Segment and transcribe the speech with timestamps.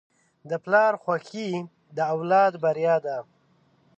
[0.49, 1.49] د پلار خوښي
[1.95, 3.17] د اولاد بریا ده.